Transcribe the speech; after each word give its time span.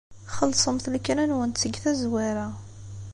Xellṣemt 0.37 0.85
lekra-nwent 0.93 1.59
seg 1.61 1.73
tazwara. 1.83 2.47